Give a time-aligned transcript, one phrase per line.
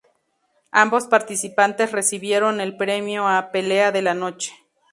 [0.71, 4.51] Ambos participantes recibieron el premio a "Pelea de la Noche".